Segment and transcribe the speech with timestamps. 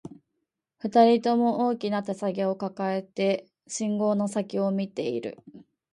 [0.79, 5.37] 二人とも、大きな手提げを抱えて、信号の先を見ている